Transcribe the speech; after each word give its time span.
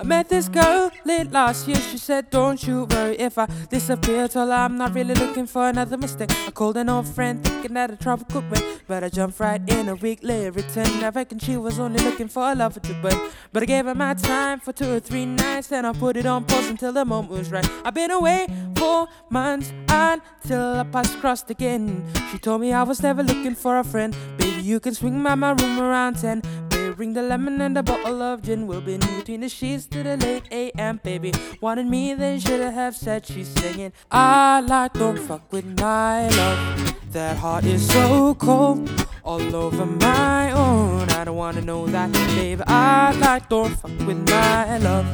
I 0.00 0.02
met 0.02 0.30
this 0.30 0.48
girl 0.48 0.90
late 1.04 1.30
last 1.30 1.68
year. 1.68 1.76
She 1.76 1.98
said, 1.98 2.30
Don't 2.30 2.66
you 2.66 2.84
worry 2.84 3.18
if 3.18 3.36
I 3.36 3.46
disappear. 3.68 4.28
Told 4.28 4.48
her 4.48 4.54
I'm 4.54 4.78
not 4.78 4.94
really 4.94 5.12
looking 5.12 5.46
for 5.46 5.68
another 5.68 5.98
mistake. 5.98 6.30
I 6.46 6.50
called 6.52 6.78
an 6.78 6.88
old 6.88 7.06
friend 7.06 7.44
thinking 7.44 7.74
that 7.74 7.90
a 7.90 7.96
trouble 7.98 8.24
could 8.24 8.50
win. 8.50 8.62
But 8.88 9.04
I 9.04 9.10
jumped 9.10 9.38
right 9.38 9.60
in 9.68 9.90
a 9.90 9.94
week 9.94 10.20
later. 10.22 10.52
Returned. 10.52 11.04
I 11.04 11.10
reckon 11.10 11.38
she 11.38 11.58
was 11.58 11.78
only 11.78 12.02
looking 12.02 12.28
for 12.28 12.50
a 12.50 12.54
lover 12.54 12.80
to 12.80 12.94
burn. 13.02 13.30
But 13.52 13.64
I 13.64 13.66
gave 13.66 13.84
her 13.84 13.94
my 13.94 14.14
time 14.14 14.60
for 14.60 14.72
two 14.72 14.90
or 14.90 15.00
three 15.00 15.26
nights. 15.26 15.66
Then 15.66 15.84
I 15.84 15.92
put 15.92 16.16
it 16.16 16.24
on 16.24 16.46
pause 16.46 16.70
until 16.70 16.94
the 16.94 17.04
moment 17.04 17.32
was 17.32 17.52
right. 17.52 17.70
I've 17.84 17.92
been 17.92 18.10
away 18.10 18.46
for 18.76 19.06
months 19.28 19.70
until 19.90 20.78
I 20.78 20.84
passed 20.84 21.20
crossed 21.20 21.50
again. 21.50 22.10
She 22.32 22.38
told 22.38 22.62
me 22.62 22.72
I 22.72 22.84
was 22.84 23.02
never 23.02 23.22
looking 23.22 23.54
for 23.54 23.78
a 23.78 23.84
friend. 23.84 24.16
Baby, 24.38 24.62
you 24.62 24.80
can 24.80 24.94
swing 24.94 25.22
by 25.22 25.34
my 25.34 25.50
room 25.50 25.78
around 25.78 26.16
10. 26.16 26.69
Bring 27.00 27.14
the 27.14 27.22
lemon 27.22 27.62
and 27.62 27.78
a 27.78 27.82
bottle 27.82 28.20
of 28.20 28.42
gin. 28.42 28.66
We'll 28.66 28.82
be 28.82 28.92
in 28.92 29.00
between 29.00 29.40
the 29.40 29.48
sheets 29.48 29.86
to 29.86 30.02
the 30.02 30.18
late 30.18 30.44
AM, 30.52 31.00
baby. 31.02 31.32
Wanted 31.62 31.86
me, 31.86 32.12
then 32.12 32.38
should 32.38 32.60
have 32.60 32.94
said 32.94 33.24
she's 33.24 33.48
singing. 33.48 33.94
I 34.10 34.60
like, 34.60 34.92
don't 34.92 35.18
fuck 35.18 35.50
with 35.50 35.64
my 35.80 36.28
love. 36.28 36.94
That 37.12 37.38
heart 37.38 37.64
is 37.64 37.88
so 37.88 38.34
cold, 38.34 38.90
all 39.24 39.56
over 39.56 39.86
my 39.86 40.52
own. 40.52 41.08
I 41.08 41.24
don't 41.24 41.36
wanna 41.36 41.62
know 41.62 41.86
that, 41.86 42.12
baby. 42.12 42.62
I 42.66 43.12
like, 43.12 43.48
don't 43.48 43.74
fuck 43.74 43.98
with 44.06 44.28
my 44.28 44.76
love. 44.76 45.06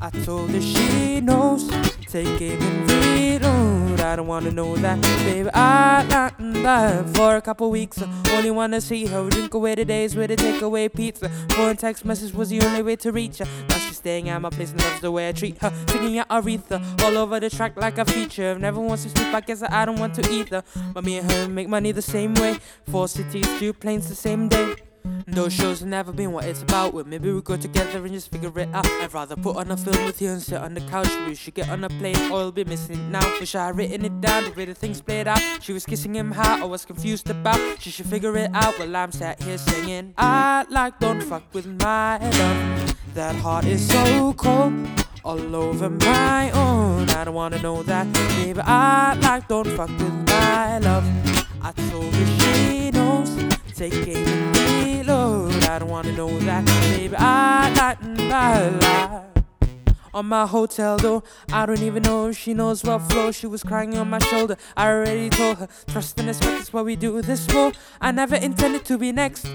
I 0.00 0.08
told 0.24 0.48
her 0.52 0.60
she 0.62 1.20
knows. 1.20 1.70
Take 2.08 2.40
aim 2.40 2.62
and 2.62 2.90
reload. 2.90 4.00
I 4.00 4.14
don't 4.14 4.28
wanna 4.28 4.52
know 4.52 4.76
that, 4.76 5.00
baby. 5.24 5.50
I 5.52 6.04
like 6.04 6.38
that 6.38 7.08
for 7.16 7.36
a 7.36 7.42
couple 7.42 7.70
weeks. 7.70 8.00
Only 8.30 8.50
wanna 8.50 8.80
see 8.80 9.06
her. 9.06 9.28
Drink 9.28 9.54
away 9.54 9.74
the 9.74 9.84
days 9.84 10.14
with 10.14 10.30
a 10.30 10.36
takeaway 10.36 10.92
pizza. 10.92 11.28
Phone 11.50 11.76
text 11.76 12.04
message 12.04 12.32
was 12.32 12.50
the 12.50 12.60
only 12.62 12.82
way 12.82 12.94
to 12.96 13.10
reach 13.10 13.38
her. 13.38 13.46
Now 13.68 13.78
she's 13.78 13.96
staying 13.96 14.28
at 14.28 14.40
my 14.40 14.50
place 14.50 14.70
and 14.70 14.80
loves 14.80 15.00
the 15.00 15.10
way 15.10 15.28
I 15.28 15.32
treat 15.32 15.58
her. 15.58 15.72
Singing 15.88 16.18
at 16.18 16.28
Aretha 16.28 16.80
all 17.02 17.18
over 17.18 17.40
the 17.40 17.50
track 17.50 17.76
like 17.76 17.98
a 17.98 18.04
feature. 18.04 18.56
Never 18.56 18.80
wants 18.80 19.02
to 19.02 19.10
sleep, 19.10 19.34
I 19.34 19.40
guess 19.40 19.62
I 19.62 19.84
don't 19.84 19.98
want 19.98 20.14
to 20.14 20.30
either. 20.30 20.62
But 20.94 21.04
me 21.04 21.18
and 21.18 21.30
her 21.30 21.48
make 21.48 21.68
money 21.68 21.90
the 21.90 22.02
same 22.02 22.34
way. 22.34 22.58
Four 22.88 23.08
cities, 23.08 23.46
two 23.58 23.72
planes 23.72 24.08
the 24.08 24.14
same 24.14 24.48
day. 24.48 24.76
Those 25.28 25.54
mm-hmm. 25.54 25.62
shows 25.62 25.80
have 25.80 25.88
never 25.88 26.12
been 26.12 26.30
what 26.30 26.44
it's 26.44 26.62
about. 26.62 26.94
Well, 26.94 27.04
maybe 27.04 27.32
we 27.32 27.42
go 27.42 27.56
together 27.56 28.04
and 28.04 28.12
just 28.14 28.30
figure 28.30 28.56
it 28.60 28.68
out. 28.72 28.86
I'd 28.86 29.12
rather 29.12 29.34
put 29.34 29.56
on 29.56 29.72
a 29.72 29.76
film 29.76 30.04
with 30.04 30.22
you 30.22 30.30
and 30.30 30.40
sit 30.40 30.58
on 30.58 30.74
the 30.74 30.80
couch. 30.82 31.08
We 31.26 31.34
should 31.34 31.54
get 31.54 31.68
on 31.68 31.82
a 31.82 31.88
plane 31.88 32.16
or 32.30 32.42
you'll 32.42 32.52
be 32.52 32.62
missing 32.64 32.94
it 32.94 33.10
now. 33.10 33.26
Wish 33.40 33.56
I 33.56 33.66
had 33.66 33.76
written 33.76 34.04
it 34.04 34.20
down 34.20 34.44
the 34.44 34.52
way 34.52 34.66
the 34.66 34.74
things 34.74 35.00
played 35.00 35.26
out. 35.26 35.40
She 35.60 35.72
was 35.72 35.84
kissing 35.84 36.14
him 36.14 36.30
hard, 36.30 36.62
I 36.62 36.64
was 36.64 36.84
confused 36.84 37.28
about. 37.28 37.58
She 37.80 37.90
should 37.90 38.06
figure 38.06 38.36
it 38.36 38.50
out 38.54 38.78
while 38.78 38.94
I'm 38.94 39.10
sat 39.10 39.42
here 39.42 39.58
singing. 39.58 40.14
I 40.16 40.64
like, 40.70 41.00
don't 41.00 41.20
fuck 41.20 41.42
with 41.52 41.66
my 41.66 42.18
love. 42.18 42.96
That 43.14 43.34
heart 43.34 43.64
is 43.64 43.88
so 43.88 44.32
cold 44.34 44.74
all 45.24 45.56
over 45.56 45.90
my 45.90 46.52
own. 46.52 47.10
I 47.10 47.24
don't 47.24 47.34
wanna 47.34 47.60
know 47.60 47.82
that, 47.82 48.12
baby. 48.12 48.60
I 48.60 49.14
like, 49.14 49.48
don't 49.48 49.66
fuck 49.76 49.88
with 49.88 50.28
my 50.28 50.78
love. 50.78 51.04
I 51.60 51.72
told 51.90 52.14
her 52.14 52.26
she 52.38 52.90
knows. 52.92 53.56
Take 53.74 53.92
reload. 53.92 54.35
I 55.68 55.78
don't 55.78 55.88
wanna 55.90 56.12
know 56.12 56.38
that, 56.40 56.64
baby. 56.64 57.14
I 57.18 57.72
like 57.74 57.98
la 58.30 58.70
la. 58.80 59.22
On 60.14 60.24
my 60.24 60.46
hotel 60.46 60.96
door, 60.96 61.22
I 61.52 61.66
don't 61.66 61.82
even 61.82 62.02
know 62.02 62.28
if 62.28 62.38
she 62.38 62.54
knows 62.54 62.82
what 62.82 63.00
floor. 63.00 63.32
She 63.32 63.46
was 63.46 63.62
crying 63.62 63.98
on 63.98 64.08
my 64.08 64.18
shoulder. 64.18 64.56
I 64.76 64.88
already 64.88 65.28
told 65.28 65.58
her, 65.58 65.68
trust 65.88 66.18
and 66.18 66.28
respect 66.28 66.62
is 66.62 66.72
what 66.72 66.86
we 66.86 66.96
do 66.96 67.20
this 67.20 67.46
for. 67.46 67.72
I 68.00 68.12
never 68.12 68.36
intended 68.36 68.86
to 68.86 68.96
be 68.96 69.12
next. 69.12 69.46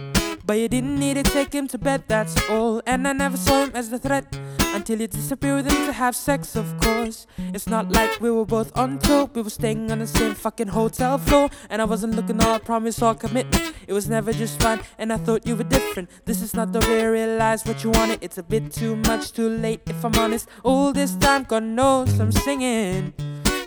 But 0.45 0.59
you 0.59 0.67
didn't 0.67 1.00
need 1.00 1.16
to 1.16 1.23
take 1.23 1.54
him 1.54 1.67
to 1.70 1.78
bed, 1.78 2.04
that's 2.08 2.36
all. 2.50 2.82
And 2.86 3.08
I 3.08 3.14
never 3.14 3.38
saw 3.38 3.64
him 3.64 3.72
as 3.73 3.89
the 3.89 3.98
threat 3.98 4.26
until 4.73 5.02
you 5.02 5.08
disappear 5.08 5.58
him 5.58 5.66
to 5.66 5.94
have 5.94 6.16
sex, 6.16 6.55
of 6.55 6.80
course. 6.81 7.27
It's 7.53 7.67
not 7.67 7.91
like 7.91 8.19
we 8.19 8.31
were 8.31 8.45
both 8.45 8.75
on 8.77 9.00
tour, 9.00 9.30
we 9.33 9.41
were 9.41 9.50
staying 9.50 9.91
on 9.91 10.00
the 10.00 10.08
same 10.08 10.33
fucking 10.33 10.69
hotel 10.69 11.17
floor. 11.17 11.50
And 11.69 11.81
I 11.81 11.86
wasn't 11.86 12.16
looking 12.16 12.41
all 12.41 12.59
promise 12.59 13.02
or 13.02 13.15
commitment. 13.15 13.73
It 13.87 13.93
was 13.93 14.10
never 14.10 14.31
just 14.31 14.61
fun, 14.61 14.81
and 14.98 15.11
I 15.11 15.17
thought 15.17 15.45
you 15.45 15.55
were 15.55 15.64
different. 15.64 16.10
This 16.26 16.42
is 16.42 16.54
not 16.54 16.71
the 16.71 16.80
way 16.81 17.02
I 17.02 17.08
realize 17.08 17.65
what 17.65 17.83
you 17.83 17.92
wanted. 17.92 18.20
It's 18.21 18.37
a 18.37 18.43
bit 18.43 18.71
too 18.71 18.95
much, 18.95 19.33
too 19.33 19.49
late, 19.49 19.81
if 19.87 20.04
I'm 20.04 20.15
honest. 20.15 20.48
All 20.64 20.93
this 20.93 21.15
time, 21.15 21.43
God 21.43 21.64
knows 21.64 22.20
I'm 22.20 22.31
singing. 22.31 23.14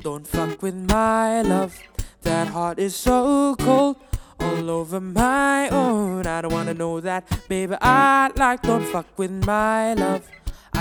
Don't 0.02 0.26
fuck 0.26 0.62
with 0.62 0.74
my 0.90 1.42
love, 1.42 1.78
that 2.22 2.48
heart 2.48 2.78
is 2.78 2.94
so 2.94 3.56
cold 3.56 3.96
all 4.40 4.70
over 4.70 5.00
my 5.00 5.68
own. 5.70 6.26
I 6.26 6.42
don't 6.42 6.52
wanna 6.52 6.74
know 6.74 7.00
that, 7.00 7.24
baby. 7.48 7.76
I 7.80 8.30
like, 8.36 8.62
don't 8.62 8.84
fuck 8.84 9.06
with 9.18 9.30
my 9.46 9.94
love. 9.94 10.28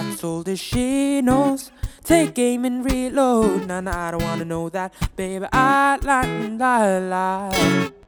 I 0.03 0.15
told 0.15 0.57
she 0.59 1.21
knows. 1.21 1.71
Take 2.03 2.37
aim 2.37 2.65
and 2.65 2.83
reload. 2.83 3.67
Nah, 3.67 3.79
nah, 3.79 4.07
I 4.07 4.11
don't 4.11 4.23
wanna 4.23 4.45
know 4.45 4.69
that, 4.69 4.93
baby. 5.15 5.45
I 5.51 5.97
like, 6.01 6.59
la 6.59 6.97
la. 6.99 8.02